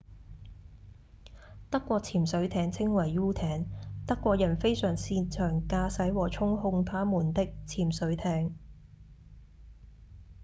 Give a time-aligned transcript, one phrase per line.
[1.69, 3.67] 德國潛水艇稱為「u 艇」
[4.07, 8.55] 德國人非常擅長駕駛和操控他們的潛水艇